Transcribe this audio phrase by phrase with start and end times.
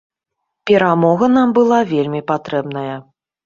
[0.69, 2.95] Перамога нам была вельмі патрэбная.